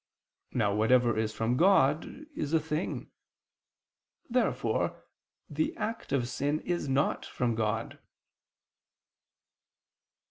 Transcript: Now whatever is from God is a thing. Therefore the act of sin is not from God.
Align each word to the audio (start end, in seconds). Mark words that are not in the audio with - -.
Now 0.51 0.73
whatever 0.73 1.15
is 1.15 1.31
from 1.31 1.57
God 1.57 2.05
is 2.35 2.53
a 2.53 2.59
thing. 2.59 3.11
Therefore 4.27 5.03
the 5.47 5.77
act 5.77 6.11
of 6.11 6.27
sin 6.27 6.59
is 6.61 6.89
not 6.89 7.23
from 7.23 7.53
God. 7.53 7.99